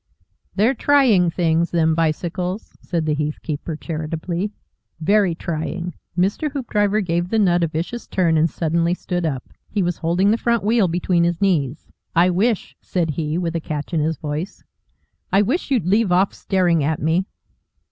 [0.55, 4.51] "They're trying things, them bicycles," said the heath keeper, charitably.
[4.99, 6.51] "Very trying." Mr.
[6.51, 10.39] Hoopdriver gave the nut a vicious turn and suddenly stood up he was holding the
[10.39, 11.87] front wheel between his knees.
[12.15, 14.63] "I wish," said he, with a catch in his voice,
[15.31, 17.27] "I wish you'd leave off staring at me."